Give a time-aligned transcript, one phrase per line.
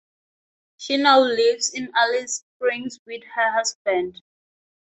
[0.77, 4.23] She now lives in Alice Springs with her husband.